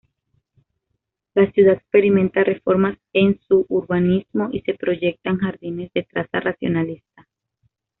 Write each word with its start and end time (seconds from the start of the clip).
La 1.35 1.51
ciudad 1.51 1.75
experimenta 1.75 2.43
reformas 2.43 2.97
en 3.13 3.39
su 3.47 3.67
urbanismo 3.69 4.49
y 4.51 4.61
se 4.61 4.73
proyectan 4.73 5.37
jardines 5.37 5.93
de 5.93 6.01
traza 6.01 6.39
racionalista. 6.39 7.29